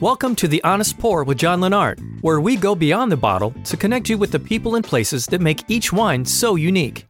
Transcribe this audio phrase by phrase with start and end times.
[0.00, 3.76] Welcome to The Honest Pour with John Lennart, where we go beyond the bottle to
[3.76, 7.04] connect you with the people and places that make each wine so unique.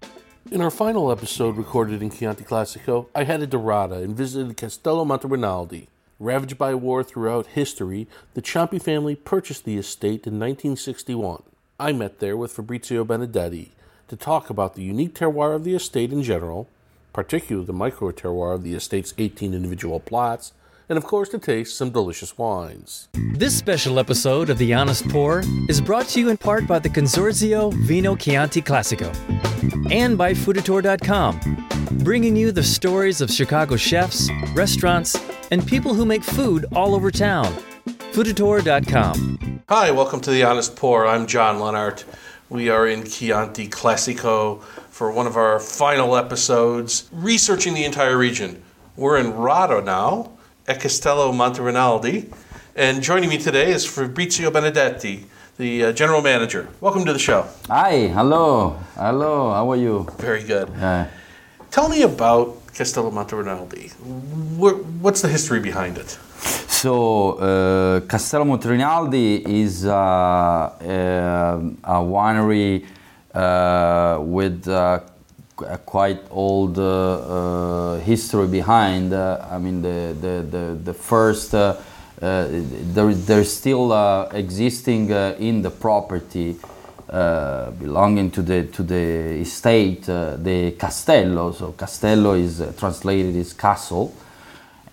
[0.51, 5.05] In our final episode recorded in Chianti Classico, I headed to Radda and visited Castello
[5.05, 5.87] Monterinaldi.
[6.19, 11.45] Ravaged by war throughout history, the Ciampi family purchased the estate in 1961.
[11.79, 13.71] I met there with Fabrizio Benedetti
[14.09, 16.69] to talk about the unique terroir of the estate in general,
[17.13, 20.55] particularly the micro terroir of the estate's 18 individual plots,
[20.91, 23.09] and of course to taste some delicious wines.
[23.15, 26.91] This special episode of The Honest Pour is brought to you in part by the
[26.91, 29.11] Consorzio Vino Chianti Classico
[29.91, 31.41] and by Fooditor.com,
[32.03, 35.17] bringing you the stories of Chicago chefs, restaurants,
[35.53, 37.47] and people who make food all over town.
[38.13, 39.63] Fooditor.com.
[39.69, 41.07] Hi, welcome to The Honest Pour.
[41.07, 42.05] I'm John Lennart.
[42.49, 48.61] We are in Chianti Classico for one of our final episodes, researching the entire region.
[48.97, 50.33] We're in Radda now,
[50.71, 52.33] at Castello Monterinaldi,
[52.77, 55.25] and joining me today is Fabrizio Benedetti,
[55.59, 56.69] the uh, general manager.
[56.81, 57.45] Welcome to the show.
[57.67, 59.51] Hi, hello, hello.
[59.53, 60.07] How are you?
[60.19, 60.69] Very good.
[60.81, 61.07] Uh,
[61.73, 63.91] Tell me about Castello Monterinaldi.
[64.61, 66.11] Wh- What's the history behind it?
[66.81, 72.87] so, uh, Castello Monterinaldi is uh, uh, a winery
[73.35, 75.01] uh, with uh,
[75.63, 79.13] a quite old uh, uh, history behind.
[79.13, 81.53] Uh, I mean, the the the, the first.
[82.21, 83.93] There, there's still
[84.33, 86.59] existing in the property
[87.11, 91.51] uh, belonging to the to the estate uh, the castello.
[91.51, 94.15] So castello is uh, translated as castle,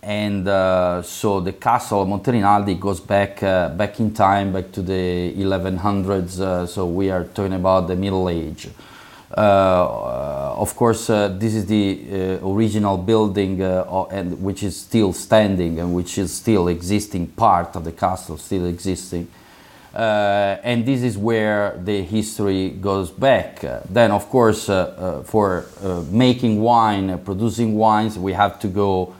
[0.02, 0.47] and
[1.05, 6.39] so the castle of Monterinaldi goes back back in time, back to the 1100s.
[6.39, 8.69] Uh, so we are talking about the Middle Age.
[9.36, 15.80] Uh, of course, uh, this is the uh, original building, and which is still standing
[15.80, 17.28] and which is still existing.
[17.28, 19.28] Part of the castle still existing.
[19.94, 23.60] And this is where the history goes back.
[23.89, 25.66] Then, of course, for
[26.11, 29.14] making wine, producing wines, we have to go.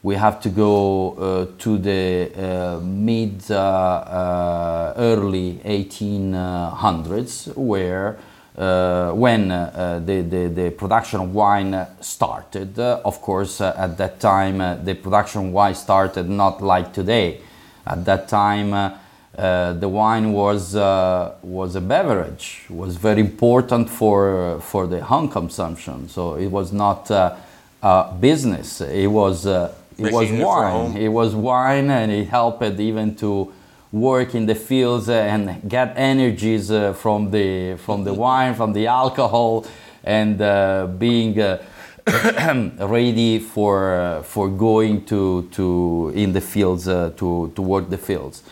[0.00, 8.16] We have to go uh, to the uh, mid, uh, early 1800s, where
[8.58, 12.78] uh, when uh, the, the, the production of wine started.
[12.78, 16.92] Uh, of course, uh, at that time, uh, the production of wine started not like
[16.92, 17.40] today.
[17.86, 24.60] At that time, uh, the wine was uh, was a beverage, was very important for
[24.60, 26.08] for the home consumption.
[26.08, 27.36] So it was not uh,
[27.82, 28.80] a business.
[28.80, 30.72] It was uh, it was Making it wine.
[30.72, 30.96] home.
[30.96, 33.52] It was wine, and it helped even to
[33.92, 38.86] work in the fields and get energies uh, from the from the wine, from the
[38.86, 39.66] alcohol,
[40.04, 41.40] and uh, being.
[41.40, 41.62] Uh,
[42.78, 47.98] ready for uh, for going to to in the fields uh, to to work the
[47.98, 48.42] fields.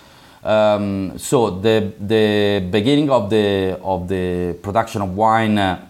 [0.45, 5.87] Um, so the the beginning of the of the production of wine uh,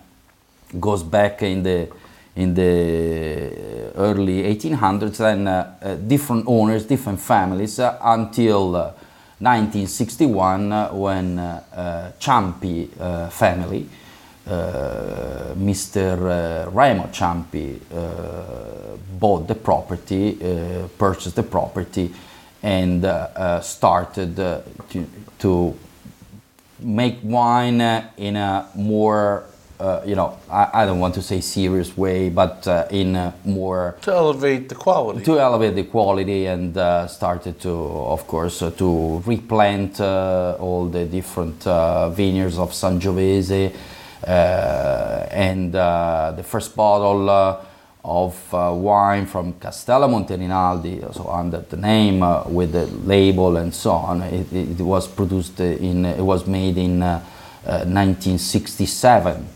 [0.78, 1.88] goes back in the
[2.36, 8.92] in the early 1800s and uh, uh, different owners, different families uh, until uh,
[9.38, 13.86] 1961 uh, when uh, uh, Ciampi uh, family,
[14.46, 16.66] uh, Mr.
[16.66, 17.78] Uh, Remo Ciampi
[19.18, 20.38] bought the property,
[20.96, 22.14] purchased the property,
[22.62, 23.04] and
[23.62, 25.06] started to,
[25.38, 25.74] to
[26.80, 27.80] make wine
[28.16, 29.44] in a more,
[29.80, 33.96] uh, you know, I, I don't want to say serious way, but uh, in more
[34.02, 35.22] To elevate the quality.
[35.24, 40.86] to elevate the quality and uh, started to, of course, uh, to replant uh, all
[40.86, 43.72] the different uh, vineyards of Sangiovese.
[44.26, 47.58] Uh, and uh, the first bottle uh,
[48.04, 53.74] of uh, wine from Castello Monterinaldi, so under the name uh, with the label and
[53.74, 57.20] so on, it, it was produced in, it was made in uh,
[57.66, 59.46] 1967.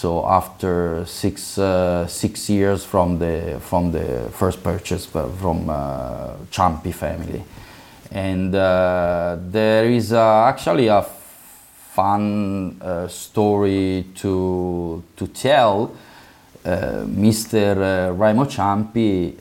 [0.00, 6.36] So after six uh, six years from the from the first purchase uh, from uh,
[6.92, 7.44] family,
[8.10, 11.04] and uh, there is uh, actually a
[11.92, 15.90] fun uh, story to to tell.
[16.64, 17.76] Mr.
[18.16, 19.36] Raimo Ciampi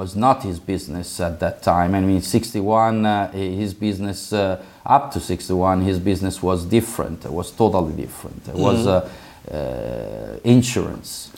[0.00, 1.94] was not his business at that time.
[1.94, 7.26] I mean, 61, uh, his business, uh, up to 61, his business was different.
[7.26, 8.48] It was totally different.
[8.48, 9.06] It was uh,
[9.52, 11.30] uh, insurance.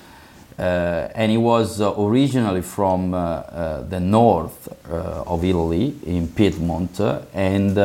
[0.56, 3.10] Uh, and he was originally from
[3.94, 4.68] the north
[5.32, 7.00] of Italy, in Piedmont,
[7.34, 7.76] and,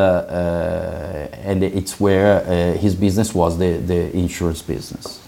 [1.50, 5.28] and it's where his business was the, the insurance business.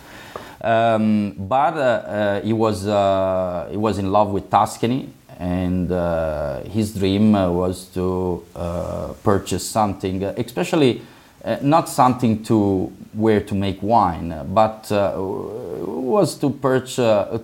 [0.61, 6.61] Um, but uh, uh, he was uh, he was in love with Tuscany, and uh,
[6.63, 11.01] his dream uh, was to uh, purchase something, uh, especially
[11.45, 16.95] uh, not something to where to make wine, but uh, was to purchase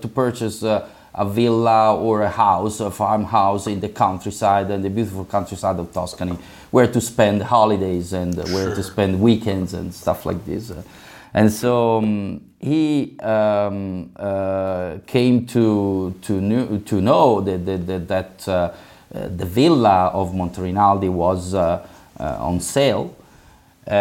[0.01, 5.23] to purchase a villa or a house, a farmhouse in the countryside and the beautiful
[5.23, 6.37] countryside of Tuscany,
[6.71, 8.75] where to spend holidays and where Sure.
[8.75, 10.73] to spend weekends and stuff like this.
[11.33, 18.47] And so um, he um, uh, came to to, knew, to know that that, that,
[18.47, 21.85] uh, uh, the villa of Monterinaldi was uh,
[22.19, 23.15] uh, on sale.
[23.87, 23.91] Uh,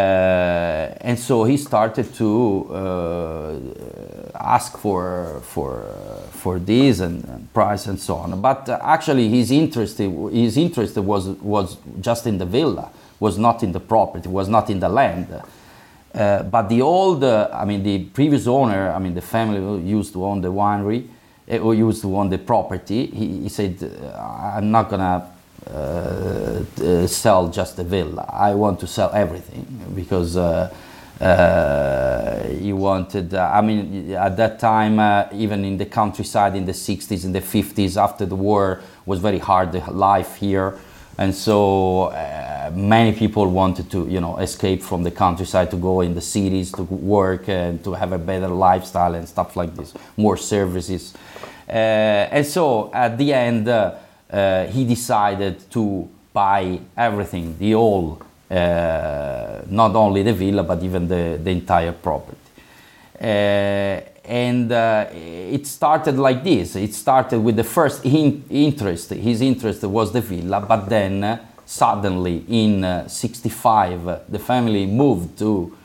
[1.03, 2.33] and so he started to
[4.35, 5.85] ask for for
[6.31, 8.41] for this and, and price and so on.
[8.41, 12.89] But actually, his interest his interest was was just in the villa,
[13.21, 15.29] was not in the property, was not in the land.
[16.15, 19.79] Uh, but the old, uh, I mean, the previous owner, I mean, the family who
[19.79, 21.09] used to own the winery,
[21.51, 25.29] uh, who used to own the property, he, he said, uh, I'm not gonna
[25.67, 25.71] uh,
[26.81, 28.25] uh, sell just the villa.
[28.33, 30.35] I want to sell everything because
[32.61, 35.01] he wanted, I mean, at that time,
[35.35, 39.41] even in the countryside in the 60s, in the 50s, after the war, was very
[39.41, 40.79] hard, the life here
[41.19, 46.01] and so uh, many people wanted to you know escape from the countryside to go
[46.01, 49.95] in the cities to work and to have a better lifestyle and stuff like this
[50.17, 51.15] more services.
[51.69, 51.73] Uh,
[52.31, 53.95] and so at the end uh,
[54.31, 58.21] uh, he decided to buy everything the whole
[58.51, 62.39] uh, not only the villa but even the, the entire property.
[63.21, 66.77] Uh, and uh, it started like this.
[66.77, 69.11] It started with the first in- interest.
[69.11, 74.87] His interest was the villa, but then uh, suddenly in uh, '65 uh, the family
[74.87, 75.77] moved to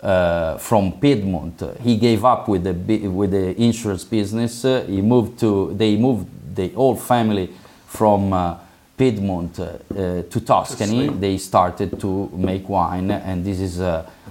[0.00, 1.62] uh, from Piedmont.
[1.82, 4.64] He gave up with the with the insurance business.
[4.64, 5.72] Uh, he moved to.
[5.74, 7.50] They moved the whole family
[7.86, 8.32] from.
[8.32, 8.58] Uh,
[8.96, 13.80] Piedmont to Tuscany, they started to make wine, and this is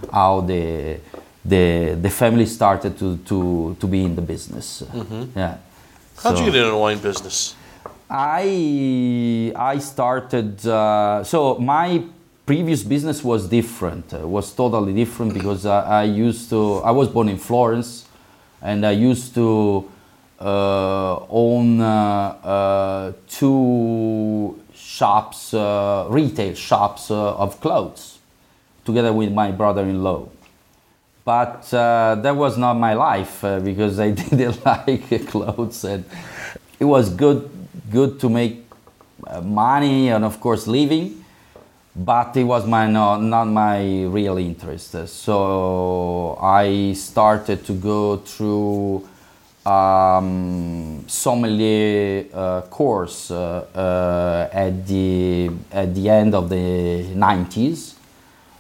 [0.10, 1.02] how the
[1.46, 4.84] the the family started to to to be in the business.
[5.36, 5.58] Yeah.
[6.22, 7.56] How'd So- you get into the wine business?
[8.10, 12.04] I I started uh, so my
[12.46, 14.14] previous business was different.
[14.14, 18.06] Uh, was totally different because I, I used to I was born in Florence,
[18.62, 19.90] and I used to
[20.40, 21.88] uh, own uh,
[22.44, 28.20] uh, two shops, uh, retail shops uh, of clothes,
[28.86, 30.28] together with my brother-in-law
[31.26, 35.84] but uh, that was not my life uh, because I didn't like clothes.
[35.84, 36.06] And
[36.80, 37.50] it was good
[37.92, 38.66] good to make
[39.28, 41.24] uh, money and of course living.
[41.96, 44.96] But it was my no, not my real interest.
[45.08, 49.08] So I started to go through
[49.66, 57.93] um, sommelier uh, course uh, uh, at the at the end of the 90s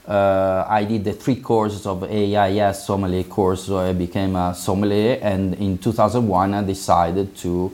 [0.07, 5.19] uh, I did the three courses of AIS sommelier course, so I became a sommelier.
[5.21, 7.71] And in 2001, I decided to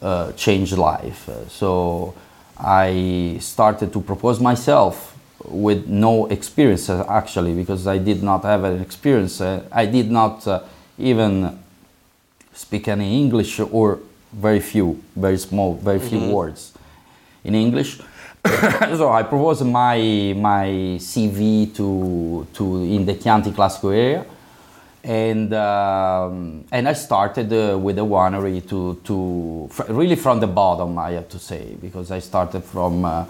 [0.00, 1.28] uh, change life.
[1.28, 2.14] Uh, so
[2.58, 8.64] I started to propose myself with no experience uh, actually, because I did not have
[8.64, 9.40] an experience.
[9.40, 10.62] Uh, I did not uh,
[10.98, 11.58] even
[12.54, 13.98] speak any English or
[14.32, 16.72] very few, very small, very few words
[17.44, 18.00] in English.
[18.96, 19.98] so I proposed my
[20.36, 24.24] my CV to to in the Chianti Classico area,
[25.04, 30.46] and um, and I started uh, with the winery to to fr- really from the
[30.46, 33.24] bottom I have to say because I started from uh,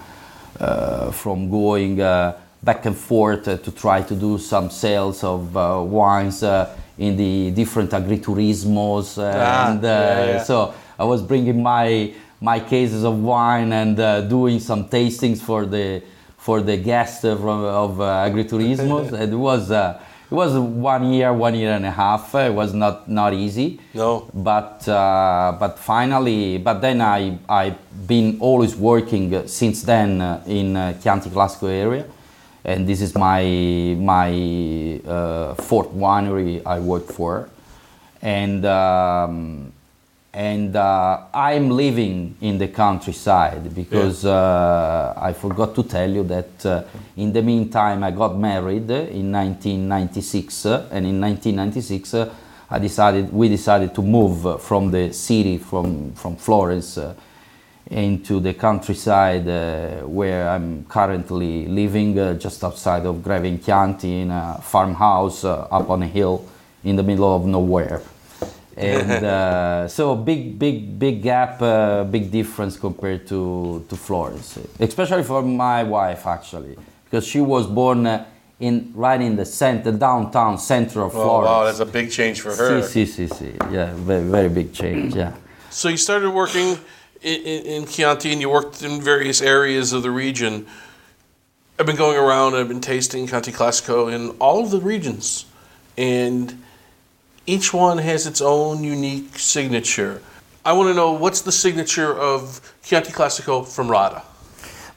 [0.61, 5.57] uh, from going uh, back and forth uh, to try to do some sales of
[5.57, 6.43] uh, wines
[6.99, 10.43] in the different agriturismos Ah, and uh, yeah, yeah.
[10.43, 15.67] so I was bringing my my cases of wine and uh, doing some tastings for
[15.67, 16.03] the
[16.37, 19.13] for the guests from of uh, agriturismos.
[19.21, 20.01] and it was uh,
[20.31, 22.35] it was one year, one year and a half.
[22.35, 23.81] It was not not easy.
[23.95, 24.29] No.
[24.35, 30.43] But uh, but finally, but then I I've been always working uh, since then uh,
[30.47, 32.07] in uh, Chianti Classico area,
[32.65, 33.43] and this is my
[33.99, 37.49] my uh, fourth winery I work for,
[38.21, 39.73] and um,
[40.37, 46.67] and uh, I'm living in the countryside because uh, I forgot to tell you that
[46.67, 46.83] uh,
[47.17, 52.35] in the meantime I got married in 1996, uh, and in 1996 uh,
[52.69, 56.99] I decided we decided to move from the city from from Florence.
[56.99, 57.15] Uh,
[57.89, 64.23] into the countryside uh, where I'm currently living, uh, just outside of Greve in Chianti,
[64.23, 66.45] in a farmhouse up on a hill
[66.83, 68.03] in the middle of nowhere.
[68.77, 75.23] And uh, so big, big, big gap, uh, big difference compared to to Florence, especially
[75.23, 78.25] for my wife actually, because she was born uh,
[78.61, 81.47] in right in the center, downtown center of Oh, Florence.
[81.49, 82.83] wow, that's a big change for her.
[82.83, 83.55] Si, si, si, si.
[83.71, 85.15] Yeah, very, very big change.
[85.15, 85.33] Yeah.
[85.71, 86.79] So you started working
[87.23, 90.67] in, in, in Chianti and you worked in various areas of the region.
[91.79, 95.45] I've been going around I've been tasting Chianti Classico in all of the regions.
[95.99, 96.63] And
[97.47, 100.21] each one has its own unique signature.
[100.65, 104.23] I want to know what's the signature of Chianti Classico from Radda?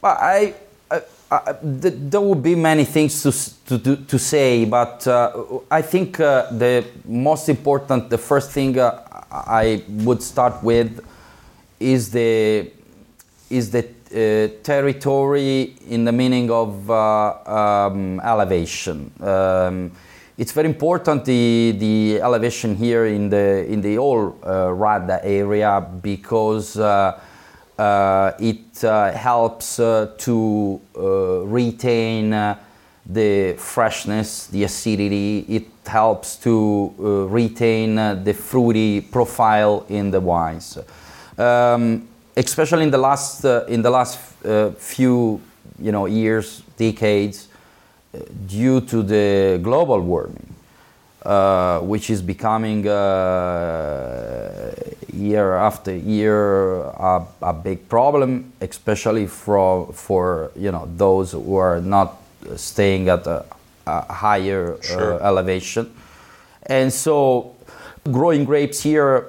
[0.02, 0.54] Well, I,
[0.90, 5.82] I, I th- there would be many things to to, to, say, but uh, I
[5.82, 11.00] think uh, the most important, the first thing uh, I would start with
[11.78, 12.72] is the
[13.48, 19.12] is the uh, territory in the meaning of uh, um, elevation.
[19.20, 19.92] Um,
[20.40, 25.86] it's very important the the elevation here in the in the whole uh, Radda area
[26.02, 26.78] because.
[26.78, 27.20] Uh,
[27.80, 31.00] uh, it uh, helps uh, to uh,
[31.46, 32.30] retain
[33.06, 35.46] the freshness, the acidity.
[35.48, 36.92] It helps to
[37.30, 40.76] retain the fruity profile in the wines.
[41.38, 42.06] Um,
[42.36, 44.18] especially in the last in the last
[44.76, 45.40] few
[45.78, 47.48] you know years, decades,
[48.46, 50.46] due to the global warming.
[51.22, 54.72] Uh, which is becoming uh,
[55.12, 61.78] year after year a, a big problem, especially for for you know those who are
[61.82, 62.16] not
[62.56, 63.44] staying at a,
[63.86, 65.20] a higher Sure.
[65.20, 65.92] uh, elevation,
[66.62, 67.54] and so
[68.10, 69.26] growing grapes here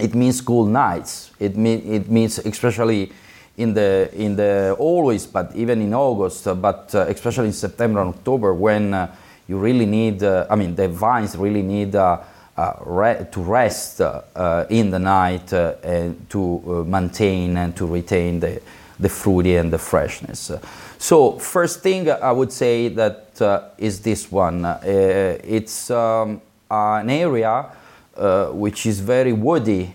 [0.00, 1.32] it means cool nights.
[1.38, 3.12] It mean it means especially
[3.60, 8.00] in the in the always, but even in August, uh, but uh, especially in September
[8.00, 9.14] and October when uh,
[9.48, 10.22] you really need.
[10.22, 11.94] I mean, the vines really need.
[12.60, 18.38] Uh, re- to rest uh, uh, in the night and to maintain and to retain
[18.38, 18.60] the,
[18.98, 20.50] the fruity and the freshness.
[20.98, 24.66] So first thing I would say that is this one.
[24.82, 27.64] It's um, an area
[28.52, 29.94] which is very woody.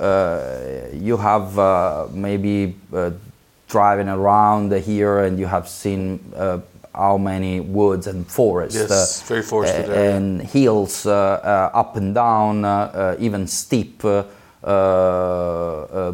[0.00, 3.10] Uh, you have uh, maybe uh,
[3.68, 6.58] driving around here and you have seen uh,
[6.94, 12.64] how many woods and forests Yes, very forested and hills up and down,
[13.20, 14.02] even steep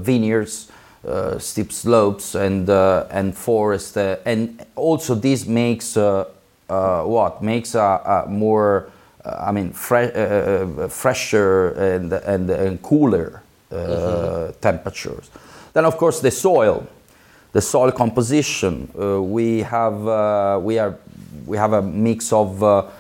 [0.01, 0.69] vineyards,
[1.07, 6.25] uh, steep slopes, and uh, and forest, uh, and also this makes uh,
[6.69, 7.41] uh, what?
[7.41, 8.91] Makes a, more,
[9.25, 10.11] I mean, fre-
[10.89, 15.31] fresher and and, and cooler uh, temperatures.
[15.73, 16.87] Then of course the soil
[17.53, 18.91] the soil composition.
[18.99, 20.99] Uh, we have uh, we are
[21.47, 22.93] we have a mix of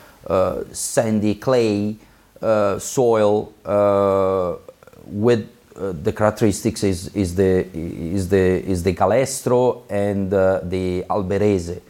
[0.72, 1.96] sandy clay
[2.78, 3.52] soil
[5.06, 11.04] with uh, the characteristics is, is the is the is the galestro and uh, the
[11.10, 11.80] alberese.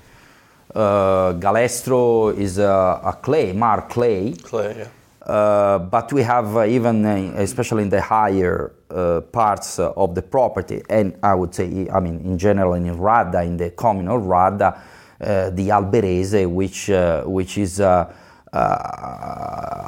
[0.75, 4.89] Uh, galestro is a, a clay, marl clay, Clay, yeah.
[5.27, 10.15] Uh, but we have uh, even, uh, especially in the higher uh, parts uh, of
[10.15, 14.21] the property, and I would say, I mean, in general, in Radda, in the communal
[14.21, 14.79] Radda,
[15.19, 16.91] the Alberese, which
[17.27, 17.81] which is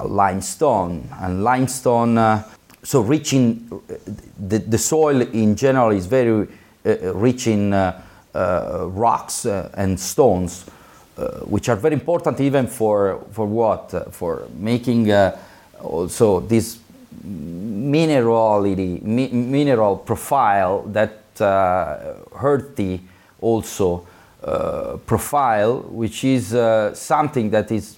[0.04, 2.44] limestone, and limestone.
[2.82, 3.68] So rich in
[4.38, 6.48] the, the soil in general is very
[6.82, 7.70] rich in
[8.34, 10.64] rocks and stones
[11.46, 15.32] which are very important even for for what Uh, for making uh,
[15.82, 16.78] also this
[17.90, 23.00] minerality mi- mineral profile that uh, earthy
[23.40, 24.06] also
[24.44, 27.96] uh, profile which is uh, something that is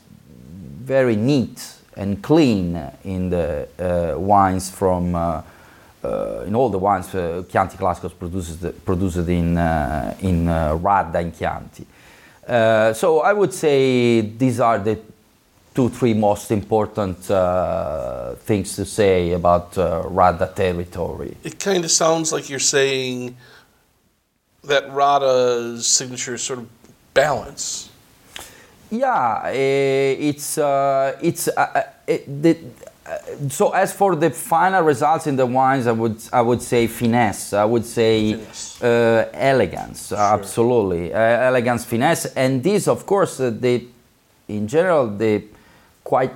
[0.84, 1.60] very neat
[1.96, 5.42] and clean in the uh, wines from uh,
[6.04, 11.20] uh, in all the wines uh, Chianti Classicos produces produced in uh, in uh, Radda
[11.20, 11.84] in Chianti.
[12.50, 14.98] Uh, so I would say these are the
[15.72, 21.36] two three most important uh, things to say about uh, Radda territory.
[21.44, 23.36] It kind of sounds like you're saying
[24.64, 26.68] that Radda's signature is sort of
[27.14, 27.88] balance.
[28.90, 32.58] Yeah, eh, it's uh, it's uh, uh, it, the,
[33.06, 36.88] uh, so as for the final results in the wines, I would I would say
[36.88, 37.52] finesse.
[37.52, 38.69] I would say Finesse.
[38.82, 40.12] Uh, elegance.
[40.12, 43.86] Absolutely, uh, elegance, finesse, and this, of course, uh, the
[44.48, 45.44] in general the
[46.02, 46.32] quite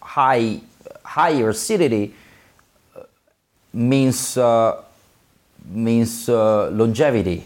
[0.00, 0.60] high
[1.04, 2.14] higher acidity
[2.94, 3.02] uh,
[3.72, 4.80] means uh,
[5.68, 7.44] means uh, longevity.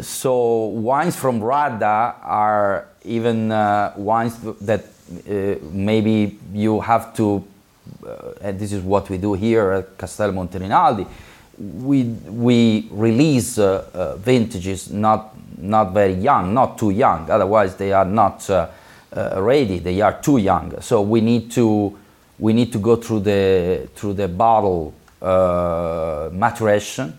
[0.00, 7.44] So wines from Radda are even uh, wines that uh, maybe you have to
[8.06, 11.06] uh, and this is what we do here at Castel Monterinaldi.
[11.58, 17.28] We we release uh, uh, vintages not not very young, not too young.
[17.30, 18.68] Otherwise, they are not uh,
[19.36, 19.80] ready.
[19.80, 20.80] They are too young.
[20.80, 21.98] So we need to
[22.38, 27.18] we need to go through the through the bottle maturation,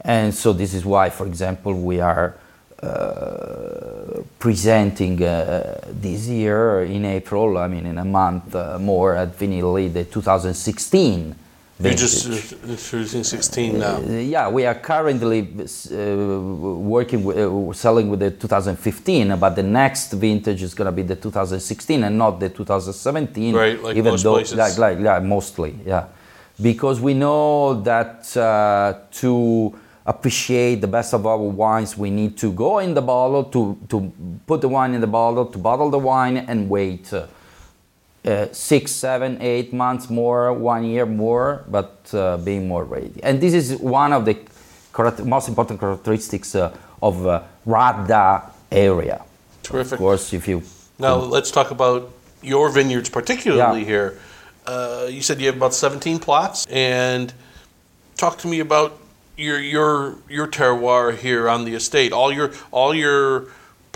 [0.00, 2.34] and so this is why, for example, we are
[2.82, 7.58] uh, presenting uh, this year in April.
[7.58, 11.34] I mean, in a month uh, more at Vinitaly the 2016.
[11.82, 12.70] You're just vintage.
[12.70, 13.96] introducing 16 now.
[13.96, 16.40] Uh, yeah, we are currently uh,
[16.78, 21.02] working with, uh, selling with the 2015, but the next vintage is going to be
[21.02, 23.54] the 2016 and not the 2017.
[23.54, 24.58] Right, like even most though, places.
[24.58, 26.08] like, like, yeah, mostly, yeah,
[26.60, 32.52] because we know that uh, to appreciate the best of our wines, we need to
[32.52, 34.12] go in the bottle to to
[34.46, 37.10] put the wine in the bottle, to bottle the wine, and wait.
[38.22, 43.18] Uh, six, seven, eight months more, one year more, but uh, being more ready.
[43.22, 44.36] And this is one of the
[45.24, 49.22] most important characteristics uh, of uh, Radda area.
[49.62, 49.92] Terrific.
[49.92, 50.62] Of course, if you
[50.98, 52.10] Now let's talk about
[52.42, 53.86] your vineyards, particularly Yeah.
[53.86, 54.18] here.
[54.66, 57.32] Uh, you said you have about 17 plots, and
[58.16, 58.98] talk to me about
[59.38, 62.12] your your your terroir here on the estate.
[62.12, 63.46] All your all your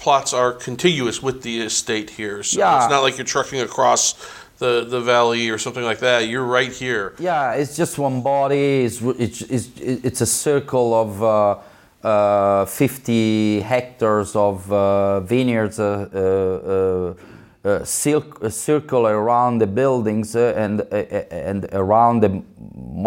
[0.05, 2.77] plots are contiguous with the estate here, so Yeah.
[2.77, 4.03] it's not like you're trucking across
[4.63, 6.19] the the valley or something like that.
[6.31, 7.05] You're right here.
[7.19, 8.67] Yeah, it's just one body.
[8.87, 9.67] It's it's it's,
[10.09, 11.57] it's a circle of uh,
[12.07, 17.15] uh, 50 hectares of uh, vineyards, uh, uh,
[17.69, 20.81] uh, uh, a circle around the buildings uh, and
[21.49, 22.43] and around the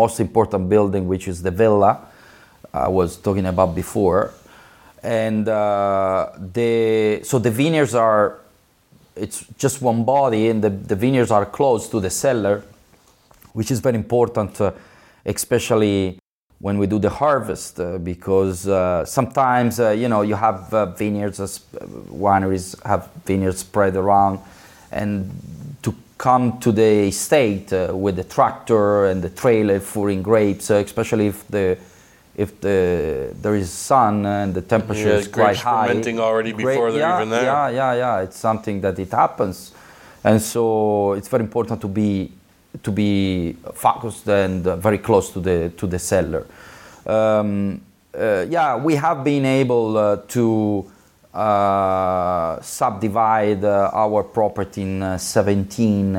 [0.02, 1.92] most important building, which is the villa
[2.74, 4.32] I was talking about before.
[5.04, 8.40] And uh, the so the vineyards are
[9.16, 12.64] it's just one body, and the, the vineyards are close to the cellar
[13.58, 14.72] which is very important, uh,
[15.26, 16.20] especially
[16.60, 20.86] when we do the harvest, uh, because uh, sometimes uh, you know you have uh,
[20.86, 21.62] vineyards, as
[22.12, 24.40] wineries have vineyards spread around,
[24.92, 25.32] and
[25.82, 30.76] to come to the estate uh, with the tractor and the trailer full grapes, uh,
[30.76, 31.80] especially if the
[32.38, 36.68] if the there is sun and the temperature Yeah, is quite high, fermenting already Grape-
[36.68, 37.44] before they're yeah, even there.
[37.44, 38.22] Yeah, yeah, yeah.
[38.24, 39.74] It's something that it happens,
[40.24, 42.32] and so it's very important to be
[42.84, 46.46] to be focused and uh, very close to the to the cellar.
[47.08, 47.82] Um,
[48.18, 50.86] uh, yeah, we have been able uh, to
[51.34, 56.16] uh, subdivide uh, our property in uh, 17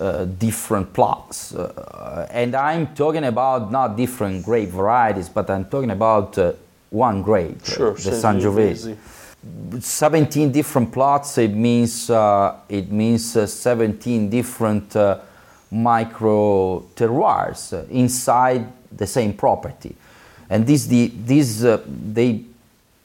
[0.00, 5.64] uh, uh, different plots, uh, and I'm talking about not different grape varieties, but I'm
[5.64, 6.52] talking about uh,
[6.90, 8.96] one grape, uh, Sure, the Sangiovese.
[9.80, 15.18] 17 different plots it means uh, it means uh, 17 different uh,
[15.70, 19.94] micro terroirs uh, inside the same property.
[20.50, 22.42] And these the these uh, they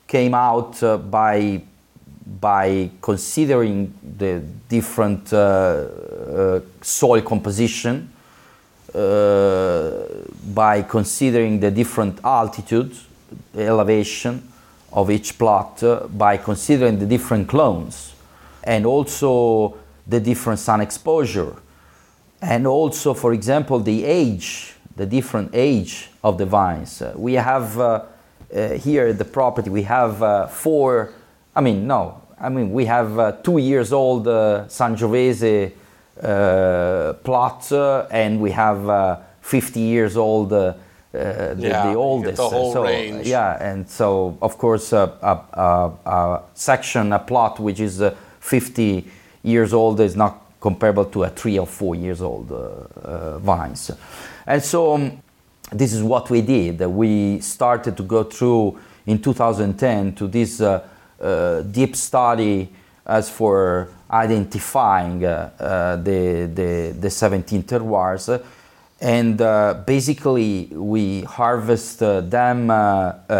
[0.07, 1.61] came out uh, by
[2.39, 6.22] by considering the different uh, uh,
[6.81, 8.09] soil composition
[8.93, 9.91] uh,
[10.53, 13.05] by considering the different altitudes,
[13.55, 14.47] elevation
[14.91, 18.13] of each plot, uh, by considering the different clones,
[18.63, 19.75] and also
[20.07, 21.55] the different sun exposure,
[22.41, 27.01] and also, for example, the age, the different age of the vines.
[27.01, 28.03] Uh, we have uh,
[28.55, 31.13] uh, here at the property, we have uh, four,
[31.55, 35.69] I mean, no, I mean, we have uh, two years old uh, Sangiovese uh,
[36.21, 40.73] plot, uh, and we have uh, 50 years old, uh, uh,
[41.53, 42.37] the, Yeah, the oldest.
[42.37, 43.27] the whole so, range.
[43.27, 48.15] Yeah, and so, of course, uh, a, a, a section, a plot which is uh,
[48.39, 49.05] 50
[49.43, 52.55] years old is not comparable to a three or four years old uh,
[53.01, 53.91] uh, vines.
[54.47, 55.21] And so, um,
[55.71, 56.79] this is what we did.
[56.81, 60.87] We started to go through in 2010 to this uh,
[61.19, 62.69] uh, deep study
[63.05, 68.43] as for identifying uh, the, the, the 17 terroirs.
[69.01, 72.69] And uh, basically, we harvest uh, them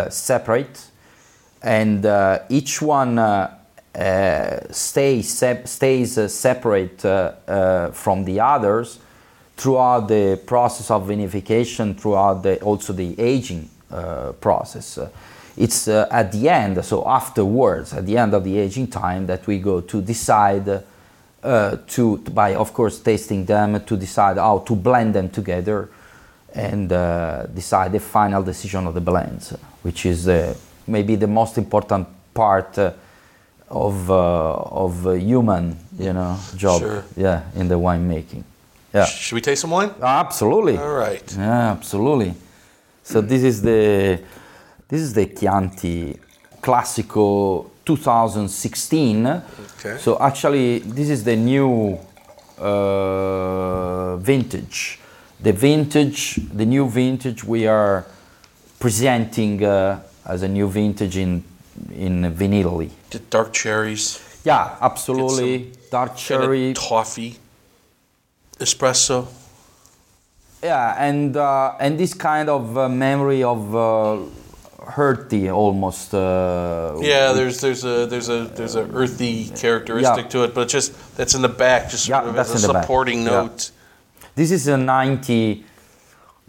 [0.10, 0.88] separate,
[1.62, 2.06] and
[2.50, 3.20] each one
[3.96, 8.98] uh, stays, sep- stays uh, separate uh, from the others
[9.56, 13.70] throughout the process of vinification, throughout the, also the aging
[14.42, 14.98] process.
[15.58, 19.26] Uh, it's uh, at the end, so afterwards, at the end of the aging time,
[19.28, 20.84] that we go to decide
[21.44, 25.90] uh, to, by, of course, tasting them, to decide how to blend them together
[26.56, 30.54] and uh, decide the final decision of the blends, which is uh,
[30.88, 32.92] maybe the most important part uh,
[33.70, 37.04] of, uh, of a human, you know, job, Sure.
[37.18, 38.44] yeah, in the winemaking.
[38.94, 39.06] Yeah.
[39.06, 39.92] Should we taste some wine?
[40.02, 40.78] Absolutely.
[40.78, 41.36] All right.
[41.36, 42.36] Yeah, absolutely.
[43.04, 44.20] So this is the
[44.94, 46.16] this is the Chianti
[46.62, 49.26] Classico 2016.
[49.26, 49.98] Okay.
[49.98, 51.98] So actually, this is the new
[52.60, 55.00] uh, vintage.
[55.40, 58.06] The vintage, the new vintage we are
[58.80, 61.44] presenting uh, as a new vintage in
[61.92, 62.92] in Vinitaly.
[63.10, 64.20] Get dark cherries.
[64.46, 65.72] Yeah, absolutely.
[65.90, 66.74] Dark and a cherry.
[66.76, 67.40] toffee.
[68.60, 69.26] Espresso.
[70.62, 73.74] Yeah, and uh, and this kind of uh, memory of
[74.88, 76.14] uh, hearty almost.
[76.14, 80.30] Uh, Yeah, there's there's a there's a there's a earthy characteristic Yeah.
[80.32, 82.64] to it, but it's just that's in the back, just Yeah, sort of that's as
[82.64, 82.84] a in the back.
[82.84, 83.42] supporting Yeah.
[83.44, 83.72] note.
[84.36, 85.64] This is a 90%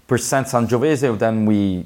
[0.08, 1.18] Sangiovese.
[1.18, 1.84] Then we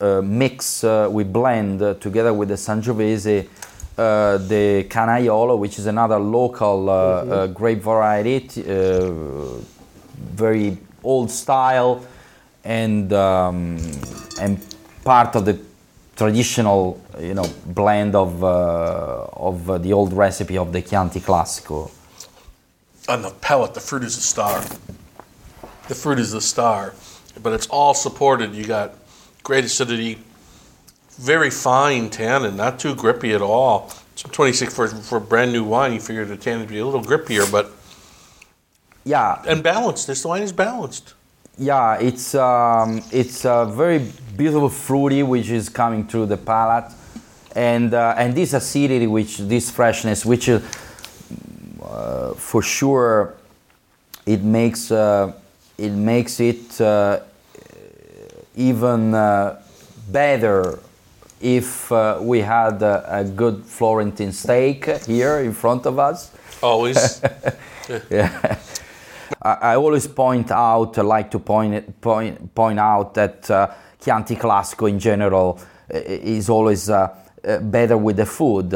[0.00, 3.46] uh, mix, uh, we blend uh, together with the Sangiovese
[3.96, 9.10] uh, the Canaiolo, which is another local uh, uh, grape variety, uh,
[10.34, 12.04] very old style,
[12.64, 13.78] and um,
[14.40, 14.58] and
[15.04, 15.58] part of the
[16.16, 21.90] traditional, you know, blend of uh, of uh, the old recipe of the Chianti Classico.
[23.08, 24.64] On the palate, the fruit is a star.
[25.88, 26.94] The fruit is the star,
[27.42, 28.54] but it's all supported.
[28.54, 28.94] You got
[29.42, 30.18] great acidity,
[31.18, 33.90] very fine tannin, not too grippy at all.
[34.16, 35.92] Some 26 for for brand new wine.
[35.92, 37.72] You figure the tannin would be a little grippier, but
[39.04, 40.06] Yeah, and balanced.
[40.06, 41.14] This wine is balanced.
[41.56, 44.00] Yeah, it's um, it's a very
[44.36, 46.90] beautiful fruity which is coming through the palate,
[47.54, 50.58] and uh, and this acidity, which this freshness, which uh,
[52.34, 53.34] for sure,
[54.26, 55.32] it makes uh,
[55.78, 57.20] it makes it uh,
[58.56, 59.62] even uh,
[60.10, 60.80] better
[61.40, 66.32] if uh, we had a, a good Florentine steak here in front of us.
[66.62, 67.22] Always.
[68.08, 68.56] Yeah.
[69.42, 74.36] I, I always point out, I like to point, point, point out that uh, Chianti
[74.36, 75.58] Classico in general
[75.92, 77.14] uh, is always uh,
[77.46, 78.74] uh, better with the food.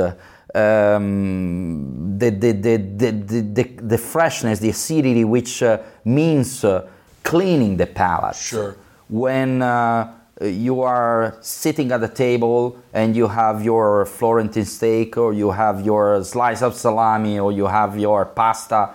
[0.54, 6.88] Um, the, the, the, the, the, the, the freshness, the acidity, which uh, means uh,
[7.22, 8.36] cleaning the palate.
[8.36, 8.76] Sure.
[9.08, 15.32] When uh, you are sitting at the table and you have your Florentine steak or
[15.32, 18.90] you have your slice of salami or you have your pasta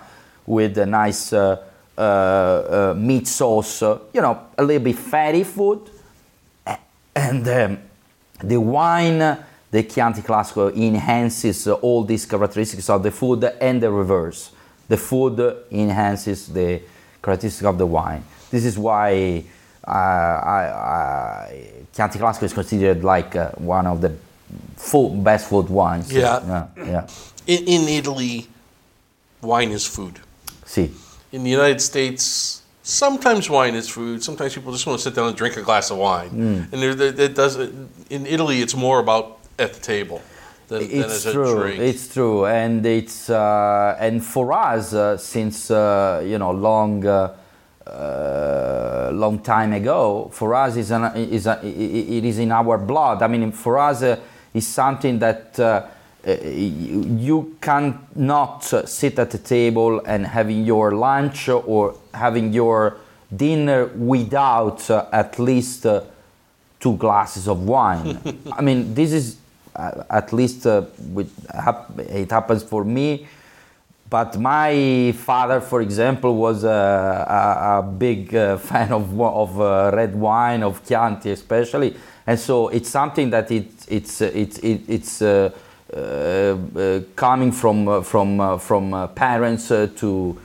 [0.46, 1.62] with a nice uh,
[1.96, 5.90] uh, uh, meat sauce, uh, you know, a little bit fatty food.
[7.14, 7.78] And um,
[8.42, 9.18] the wine,
[9.70, 14.50] the Chianti Classico, enhances uh, all these characteristics of the food and the reverse.
[14.88, 15.38] The food
[15.70, 16.82] enhances the
[17.22, 18.24] characteristics of the wine.
[18.50, 19.44] This is why
[19.86, 24.16] uh, I, I, Chianti Classico is considered like uh, one of the
[24.76, 26.12] food, best food wines.
[26.12, 26.40] Yeah.
[26.76, 27.06] yeah, yeah.
[27.46, 28.48] In, in Italy,
[29.40, 30.18] wine is food.
[30.64, 30.90] See,
[31.32, 34.22] In the United States, sometimes wine is food.
[34.22, 36.30] Sometimes people just want to sit down and drink a glass of wine.
[36.30, 36.72] Mm.
[36.72, 40.22] And there, there does in Italy, it's more about at the table
[40.68, 41.54] than, than it's as a true.
[41.54, 41.80] drink.
[41.80, 47.06] It's true, and it's uh, and for us uh, since uh, you know long.
[47.06, 47.36] Uh,
[47.86, 53.22] uh, long time ago, for us is, an, is a, it is in our blood.
[53.22, 54.18] I mean, for us uh,
[54.54, 55.60] is something that
[56.26, 62.96] you, cannot sit at the table and having your lunch or having your
[63.34, 66.02] dinner without uh, at least uh,
[66.80, 68.18] two glasses of wine.
[68.52, 69.36] I mean, this is
[69.76, 73.26] uh, at least uh, with, hap- it happens for me.
[74.08, 79.90] But my father, for example, was a, a, a big uh, fan of, of uh,
[79.92, 85.20] red wine, of Chianti especially, and so it's something that it, it's it's it, it's
[85.20, 85.50] uh,
[87.16, 90.36] coming from uh, from uh, from uh, parents uh, to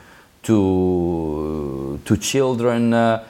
[0.42, 3.24] to to children, uh,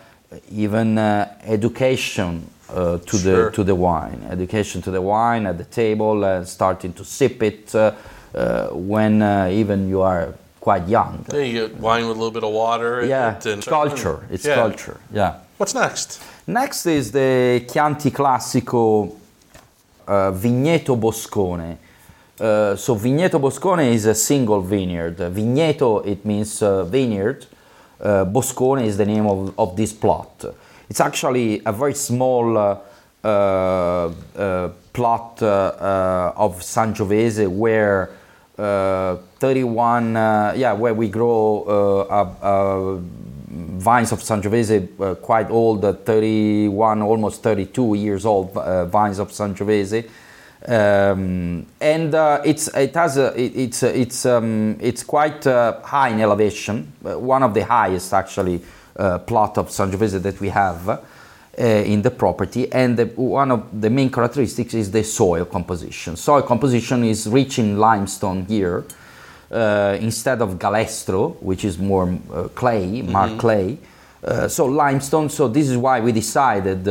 [0.53, 3.45] even uh, education uh, to Sure.
[3.47, 7.43] the to the wine, education to the wine at the table, uh, starting to sip
[7.43, 7.93] it uh,
[8.35, 11.25] uh, when uh, even you are quite young.
[11.33, 13.05] Yeah, you get wine with a little bit of water.
[13.07, 14.19] Yeah, and- culture.
[14.31, 14.55] It's Yeah.
[14.57, 14.97] culture.
[15.13, 15.35] Yeah.
[15.59, 16.21] What's next?
[16.47, 19.11] Next is the Chianti Classico
[20.07, 21.77] uh, Vigneto Boscone.
[22.41, 25.19] Uh, so Vigneto Boscone is a single vineyard.
[25.19, 27.45] Vigneto it means uh, vineyard.
[28.01, 30.47] Uh, Boscone is the name of, of this plot.
[30.89, 32.79] It's actually a very small uh,
[33.23, 38.11] uh, plot of Sangiovese where
[38.61, 41.65] uh, 31 uh, yeah where we grow
[43.49, 48.53] vines of Sangiovese quite old uh, 31 almost 32 years old
[48.91, 50.09] vines of Sangiovese
[50.67, 55.81] Um, and uh, it's it has a it, it's uh, it's um, it's quite uh,
[55.81, 58.61] high in elevation, uh, one of the highest actually
[58.97, 61.03] uh, plot of San Sangiovese that we have uh,
[61.59, 62.71] in the property.
[62.73, 66.17] And the, one of the main characteristics is the soil composition.
[66.17, 68.85] Soil composition is rich in limestone here
[69.51, 73.79] uh, instead of galestro, which is more uh, clay, marl clay.
[74.23, 75.31] Uh, so limestone.
[75.31, 76.87] So this is why we decided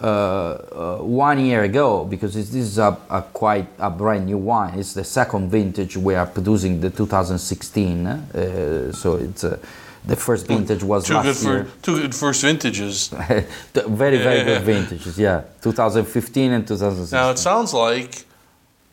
[0.00, 4.78] uh, uh, one year ago, because this is a, a quite a brand new wine.
[4.78, 8.06] It's the second vintage we are producing, the 2016.
[8.06, 9.58] Uh, so it's uh,
[10.06, 11.64] the first vintage was Two good last year.
[11.64, 13.08] for two good first vintages.
[13.74, 15.18] Very very good vintages.
[15.18, 17.16] Yeah, 2015 and 2016.
[17.16, 18.24] Now it sounds like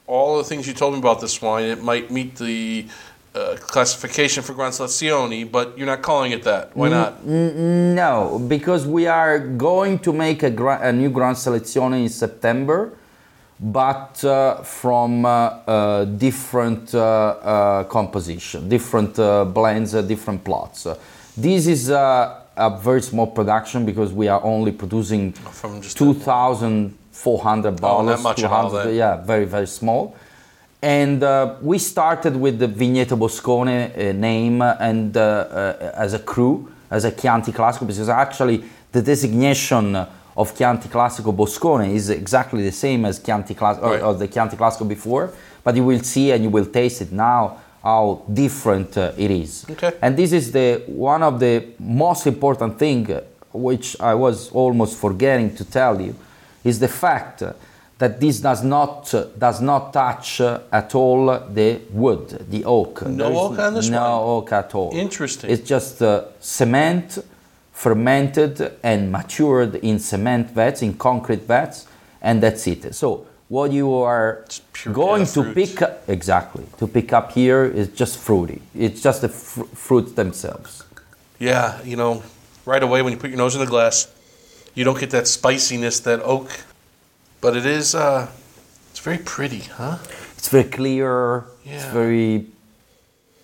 [0.05, 2.85] all the things you told me about this wine, it might meet the
[3.37, 6.75] uh, classification for Gran Selezione, but you're not calling it that.
[6.75, 7.23] Why not?
[7.25, 12.93] No, because we are going to make a, gra- a new Grand Selezione in September,
[13.59, 20.87] but uh, from uh, uh, different uh, uh, composition, different uh, blends, uh, different plots.
[21.35, 27.67] This is uh, a very small production because we are only producing From just 2,400
[27.67, 28.23] Oh, not bottles.
[28.23, 30.15] much at all 200 yeah, very, very small.
[30.81, 36.19] And uh, we started with the Vigneto Boscone uh, name and uh, uh, as a
[36.19, 42.61] crew, as a Chianti Classico, because actually the designation of Chianti Classico Boscone is exactly
[42.61, 44.03] the same as Chianti Class- or, Right.
[44.03, 45.31] or the Chianti Classico before,
[45.63, 49.65] but you will see and you will taste it now how different uh, it is.
[49.71, 49.93] Okay.
[50.01, 53.07] And this is the one of the most important thing,
[53.51, 56.13] which I was almost forgetting to tell you,
[56.63, 57.41] is the fact
[57.99, 63.01] that this does not uh, does not touch uh, at all the wood, the oak.
[63.05, 64.29] No There oak on this no one?
[64.43, 64.91] oak at all.
[64.93, 65.49] Interesting.
[65.49, 67.17] It's just uh, cement,
[67.73, 71.87] fermented and matured in cement vats, in concrete vats,
[72.21, 72.93] and that's it.
[72.93, 74.45] So what you are
[74.91, 78.61] going to pick up, exactly to pick up here is just fruity.
[78.75, 80.83] It's just the fr- fruits themselves.
[81.39, 82.23] Yeah, you know,
[82.65, 84.07] right away when you put your nose in the glass,
[84.75, 86.49] you don't get that spiciness, that oak,
[87.47, 87.95] but it is.
[87.95, 88.27] Uh,
[88.91, 89.97] it's very pretty, huh?
[90.37, 91.45] It's very clear.
[91.63, 91.93] It's Yeah.
[91.93, 92.45] very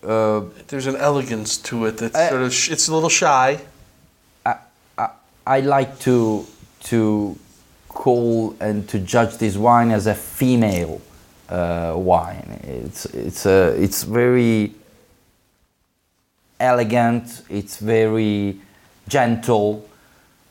[0.03, 2.53] uh, There's an elegance to it that's Uh, sort of.
[2.53, 3.59] Sh- it's a little shy.
[4.45, 4.55] I,
[4.97, 5.07] I,
[5.47, 6.45] I like to
[6.89, 7.37] to
[7.87, 10.99] call and to judge this wine as a female
[11.49, 12.59] uh, wine.
[12.83, 14.73] It's it's a it's very
[16.59, 17.43] elegant.
[17.49, 18.59] It's very
[19.07, 19.87] gentle.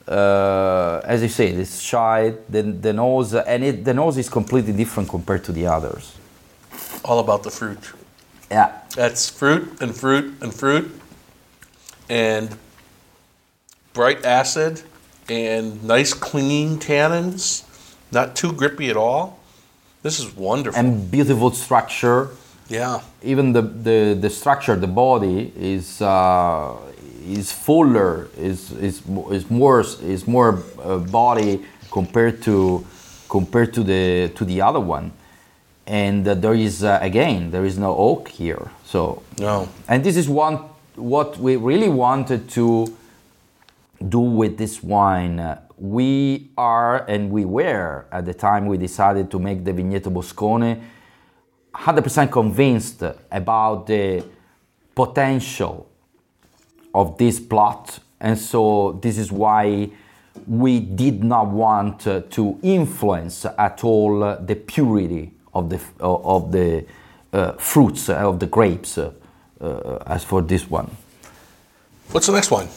[0.06, 2.34] Uh, as you say, it's shy.
[2.48, 6.16] The, the nose and it, the nose is completely different compared to the others.
[7.04, 7.78] All about the fruit.
[8.50, 8.72] Yeah.
[8.96, 11.00] That's fruit and fruit and fruit,
[12.08, 12.56] and
[13.94, 14.82] bright acid,
[15.28, 17.64] and nice clinging tannins.
[18.10, 19.38] Not too grippy at all.
[20.02, 20.78] This is wonderful.
[20.78, 22.30] And beautiful structure.
[22.68, 23.00] yeah.
[23.22, 26.76] even the, the, the structure, the body is uh,
[27.26, 32.84] is fuller, is is is more is more uh, body compared to
[33.28, 35.12] compared to the to the other one,
[35.86, 38.70] and uh, there is uh, again there is no oak here.
[38.84, 39.68] So No.
[39.88, 40.58] and this is one
[40.96, 42.86] what we really wanted to
[44.08, 45.40] do with this wine.
[45.40, 50.12] Uh, we are and we were at the time we decided to make the Vigneto
[50.12, 50.80] Boscone
[51.74, 54.22] 100% convinced about the
[54.94, 55.88] potential
[56.94, 59.90] of this plot and so this is why
[60.46, 66.14] we did not want uh, to influence at all uh, the purity of the uh,
[66.14, 66.84] of the
[67.32, 68.98] uh, fruits uh, of the grapes
[70.06, 70.90] as for this one
[72.10, 72.68] What's the next one?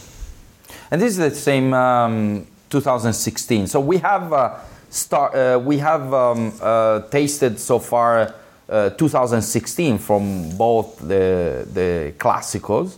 [0.92, 3.68] and this is the same um, 2016.
[3.68, 4.56] So we have uh,
[4.90, 8.34] start, uh, we have um, uh, tasted so far
[8.68, 12.98] uh, 2016 from both the the classicals.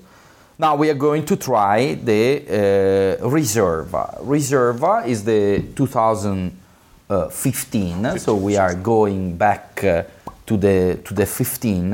[0.59, 4.19] Now we are going to try the uh, Reserva.
[4.23, 8.17] Reserva is the 2015.
[8.17, 10.01] So we are going back uh,
[10.47, 11.91] to the to the 15.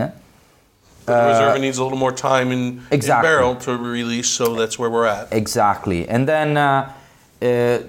[1.06, 4.80] The reserve needs a little more time in, in Uh, barrel to release, so that's
[4.80, 5.28] where we're at.
[5.34, 6.08] Exactly.
[6.08, 6.90] And then uh,
[7.42, 7.80] uh,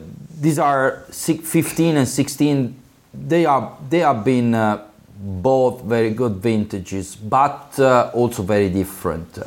[0.40, 2.74] these are 15 and 16.
[3.28, 4.78] They are they have been uh,
[5.16, 9.38] both very good vintages, but uh, also very different.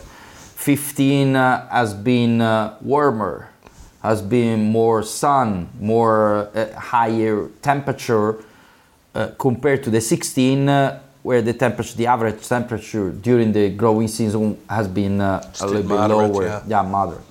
[0.67, 3.47] 15 uh, has been uh, warmer,
[4.03, 8.43] has been more sun, more uh, higher temperature
[9.15, 14.09] uh, compared to the 16, uh, where the temperature, the average temperature during the growing
[14.09, 16.43] season has been uh, a little bit moderate, lower.
[16.43, 16.61] yeah.
[16.67, 17.21] yeah, moderate.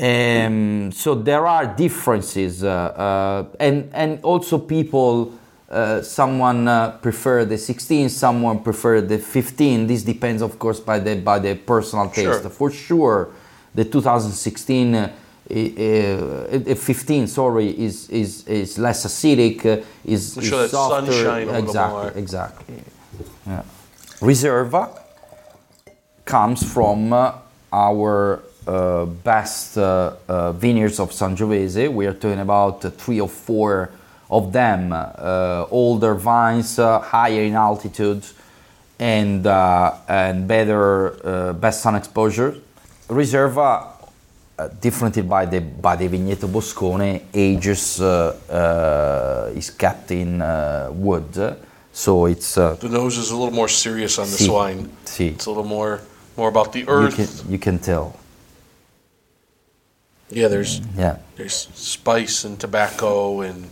[0.00, 5.37] Um, so there are differences, uh, uh, and and also people
[5.70, 9.86] uh, someone uh, prefer the 16, someone prefer the 15.
[9.86, 12.42] This depends, of course, by the by the personal taste.
[12.42, 12.50] Sure.
[12.50, 13.28] For sure,
[13.74, 15.12] the 2016 uh,
[15.50, 21.12] uh, uh, 15, sorry, is is is less acidic, uh, is, To is softer.
[21.12, 22.12] sunshine a little exactly, more.
[22.16, 22.74] exactly.
[23.46, 23.62] Yeah.
[24.20, 24.88] Reserva
[26.24, 27.32] comes from uh,
[27.72, 31.88] our uh, best uh, uh, vineyards of Sangiovese.
[31.92, 33.90] We are talking about uh, three or four
[34.30, 38.22] of them, uh, older vines, uh, higher in altitude,
[38.98, 42.54] and uh, and better uh, best sun exposure.
[43.08, 43.86] Reserva,
[44.58, 44.68] uh,
[45.22, 51.56] by the by the Vigneto Boscone, ages uh, uh, is kept in uh, wood,
[51.92, 52.58] so it's.
[52.58, 54.50] Uh, The nose is a little more serious on this Si.
[54.50, 54.90] wine.
[55.04, 55.28] Si.
[55.28, 56.00] It's a little more
[56.36, 57.16] more about the you earth.
[57.16, 58.14] can you can tell.
[60.30, 61.16] yeah, there's Yeah.
[61.36, 63.64] there's spice and tobacco and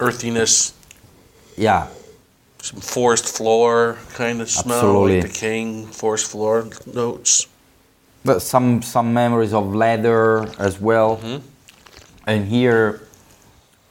[0.00, 0.72] earthiness,
[1.56, 1.86] Yeah.
[2.62, 5.20] some forest floor kind of smell, Absolutely.
[5.20, 7.46] like decaying forest floor notes.
[8.24, 11.20] But some some memories of leather as well.
[12.26, 13.00] And here,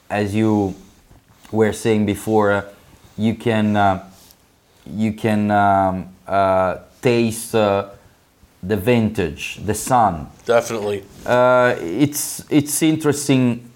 [0.10, 0.74] as you
[1.52, 2.64] were saying before, uh,
[3.16, 4.10] you can uh,
[4.88, 7.90] you can um, uh, taste uh,
[8.64, 10.28] the vintage, the sun.
[10.46, 11.04] Definitely.
[11.26, 13.70] Uh, it's it's interesting,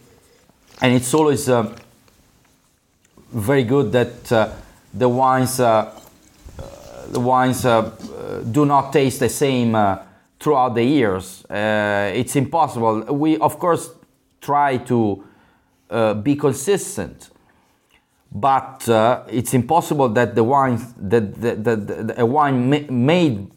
[0.81, 1.69] and it's always uh,
[3.37, 4.49] very good that uh,
[4.93, 5.91] the wines uh,
[7.09, 7.91] the wines uh,
[8.51, 9.99] do not taste the same uh,
[10.39, 11.45] throughout the years.
[11.49, 13.01] It's impossible.
[13.13, 13.91] We of course
[14.41, 15.23] try to
[16.21, 17.29] be consistent,
[18.31, 18.83] but
[19.29, 23.49] it's impossible that the wine that the, a wine ma- made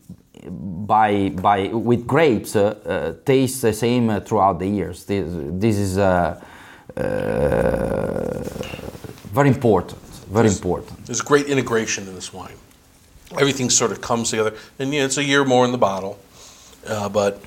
[0.48, 5.04] by by with grapes uh, uh, tastes the same uh, throughout the years.
[5.04, 5.98] This, this is
[9.32, 10.00] very important.
[10.30, 11.06] Very important.
[11.06, 12.56] There's great integration in this wine.
[13.38, 16.18] Everything sort of comes together, and yeah, it's a year more in the bottle,
[16.86, 17.42] uh, but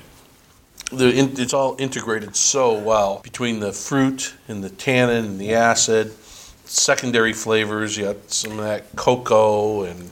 [0.90, 5.54] the in, it's all integrated so well between the fruit and the tannin and the
[5.54, 6.12] acid.
[6.66, 10.10] Secondary flavors, you got some of that cocoa and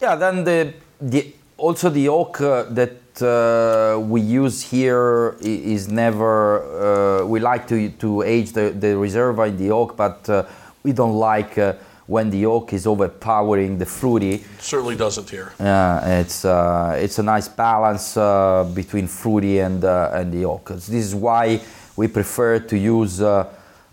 [0.00, 0.16] Yeah.
[0.16, 7.22] Then the the also the oak uh, that uh, we use here is never.
[7.22, 10.44] Uh, we like to to age the the reserva in the oak, but uh,
[10.82, 11.74] we don't like uh,
[12.06, 14.44] when the oak is overpowering the fruity.
[14.58, 15.52] certainly doesn't here.
[15.60, 20.68] Yeah, it's uh, it's a nice balance uh, between fruity and uh, and the oak.
[20.68, 21.60] This is why
[21.96, 23.46] we prefer to use uh,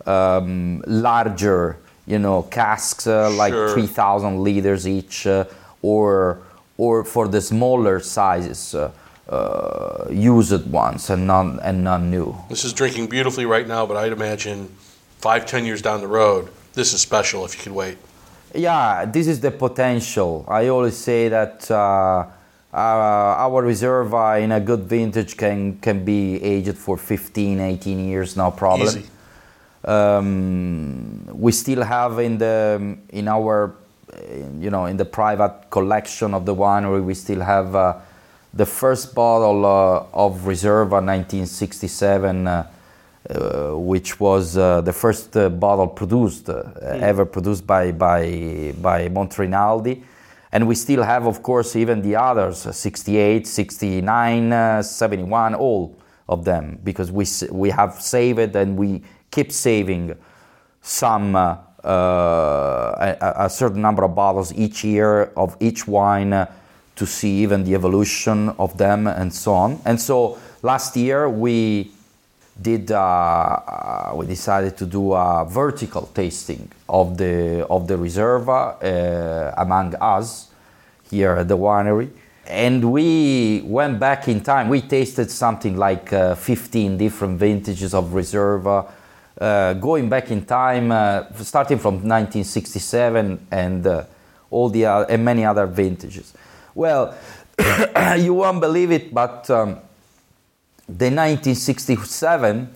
[0.06, 3.70] um, larger, you know, casks uh, like Sure.
[3.74, 5.44] three thousand liters each, uh,
[5.82, 6.40] or
[6.78, 8.90] or for the smaller sizes, uh,
[9.30, 12.36] uh, used ones and none and non new.
[12.50, 14.70] This is drinking beautifully right now, but I'd imagine
[15.20, 17.98] five, ten years down the road, this is special if you could wait.
[18.54, 20.46] Yeah, this is the potential.
[20.48, 22.26] I always say that uh,
[22.74, 28.36] uh, our reserva in a good vintage can, can be aged for 15, 18 years,
[28.36, 28.88] no problem.
[28.88, 29.06] Easy.
[29.84, 33.76] Um, we still have in the in our
[34.12, 34.18] uh,
[34.60, 37.94] you know in the private collection of the winery we still have uh,
[38.54, 42.46] the first bottle uh, of Reserva 1967
[43.30, 49.10] uh, which was uh, the first uh, bottle produced uh, ever produced by by by
[49.10, 50.02] Monterinaldi
[50.52, 55.98] and we still have of course even the others uh, 68 69 uh, 71 all
[56.30, 60.16] of them because we we have saved and we keep saving
[60.82, 61.58] some a,
[63.38, 66.48] a certain number of bottles each year of each wine
[66.96, 69.82] to see even the evolution of them and so on.
[69.86, 71.92] And so last year we
[72.62, 78.78] did uh, uh, we decided to do a vertical tasting of the of the Reserva
[78.84, 80.52] uh, among us
[81.10, 82.10] here at the winery.
[82.46, 84.70] And we went back in time.
[84.70, 88.90] We tasted something like uh, 15 different vintages of Reserva,
[89.80, 90.90] going back in time,
[91.36, 94.06] starting from 1967 and
[94.50, 96.34] all the and many other vintages.
[96.74, 97.16] Well,
[98.18, 99.78] you won't believe it, but um,
[100.98, 102.70] the 1967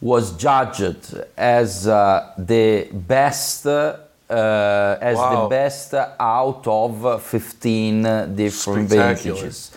[0.00, 3.96] was judged as uh, the best uh,
[5.00, 5.42] as Wow.
[5.44, 9.70] the best out of 15 different vintages.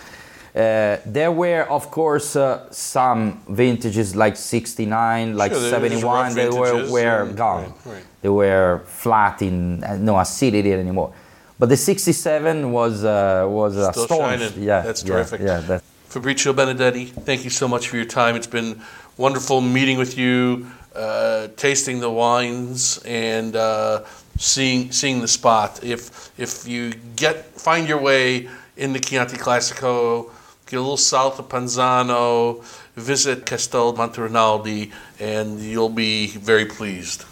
[0.56, 6.34] Uh, there were, of course, uh, some vintages like 69, like Sure, 71.
[6.34, 7.64] They were, were and- gone.
[7.86, 8.04] right, right.
[8.22, 11.14] They were flat in uh, no acidity anymore.
[11.60, 14.54] But the 67 was uh, was Still astonished.
[14.56, 14.64] shining.
[14.68, 15.42] Yeah, That's yeah, terrific.
[15.42, 18.36] Yeah, that, Fabrizio Benedetti, thank you so much for your time.
[18.36, 18.82] It's been
[19.18, 24.04] wonderful meeting with you, uh, tasting the wines, and uh,
[24.40, 25.84] seeing seeing the spot.
[25.84, 30.32] If if you get find your way in the Chianti Classico,
[30.66, 32.64] get a little south of Panzano,
[32.96, 37.26] visit Castel Monte and you'll be very pleased.